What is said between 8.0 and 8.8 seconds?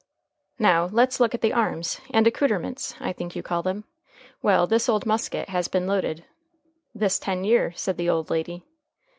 old lady.